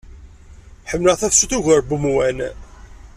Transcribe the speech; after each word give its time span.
Ḥemmleɣ 0.89 1.15
tafsut 1.17 1.51
ugar 1.57 1.79
n 1.83 1.87
wemwan. 1.89 2.39